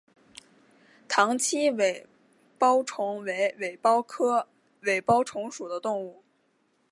[1.07, 2.07] 塘栖尾
[2.57, 4.47] 孢虫为尾孢科
[4.79, 6.23] 尾孢虫属的动物。